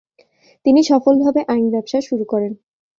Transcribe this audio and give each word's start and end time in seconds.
তিনি 0.65 0.81
সফলভাবে 0.83 1.41
আইন 1.47 1.65
ব্যবসা 1.73 1.99
শুরু 2.01 2.25
করেন। 2.25 2.51